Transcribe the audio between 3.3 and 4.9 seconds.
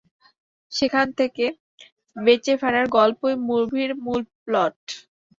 মুভির মূল প্লট।